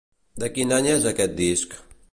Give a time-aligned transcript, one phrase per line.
[0.43, 1.79] De quin any és aquest disc?